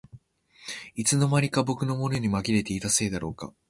[0.95, 3.53] いつの間にか僕のものにまぎれていたせいだろうか